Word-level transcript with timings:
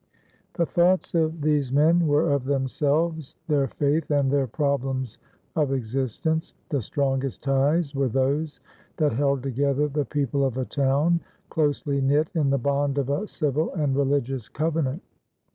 The 0.55 0.65
thoughts 0.65 1.13
of 1.13 1.41
these 1.41 1.71
men 1.71 2.07
were 2.07 2.31
of 2.31 2.45
themselves, 2.45 3.35
their 3.47 3.67
faith, 3.67 4.09
and 4.09 4.31
their 4.31 4.47
problems 4.47 5.19
of 5.55 5.71
existence. 5.71 6.55
The 6.69 6.81
strongest 6.81 7.43
ties 7.43 7.93
were 7.93 8.07
those 8.07 8.59
that 8.97 9.13
held 9.13 9.43
together 9.43 9.87
the 9.87 10.05
people 10.05 10.43
of 10.43 10.57
a 10.57 10.65
town, 10.65 11.19
closely 11.51 12.01
knit 12.01 12.29
in 12.33 12.49
the 12.49 12.57
bond 12.57 12.97
of 12.97 13.11
a 13.11 13.27
civil 13.27 13.71
and 13.75 13.95
religious 13.95 14.49
covenant. 14.49 15.03